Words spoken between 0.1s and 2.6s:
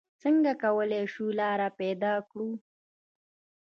څنګه کولې شو لاره پېدا کړو؟